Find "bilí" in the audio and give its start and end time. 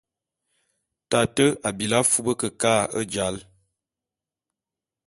1.77-1.97